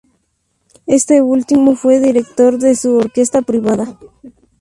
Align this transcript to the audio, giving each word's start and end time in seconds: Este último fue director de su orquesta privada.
Este 0.87 1.21
último 1.21 1.75
fue 1.75 1.99
director 1.99 2.57
de 2.57 2.73
su 2.75 2.97
orquesta 2.97 3.43
privada. 3.43 3.99